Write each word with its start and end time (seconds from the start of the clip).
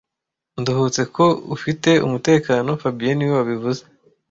Nduhutse 0.59 1.01
ko 1.15 1.25
ufite 1.55 1.89
umutekano 2.05 2.69
fabien 2.81 3.15
niwe 3.17 3.33
wabivuze 3.39 3.81